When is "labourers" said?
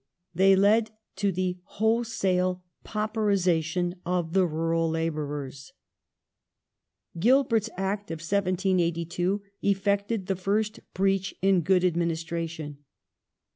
4.89-5.73